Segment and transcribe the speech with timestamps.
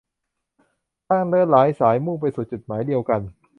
[1.09, 3.21] ทางเดินหลายสายมุ่งไปสู่จุดหมายเดียวกัน